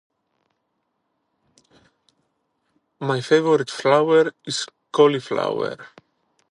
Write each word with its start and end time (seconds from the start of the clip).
My 2.99 3.21
favorite 3.21 3.69
flower 3.69 4.33
is 4.45 4.65
Cauliflower 4.91 5.77